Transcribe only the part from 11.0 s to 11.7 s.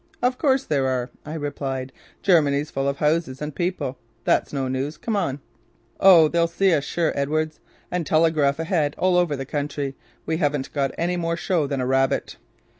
more show